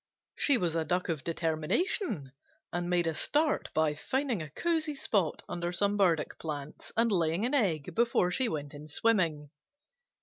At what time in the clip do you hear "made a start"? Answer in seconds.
2.89-3.69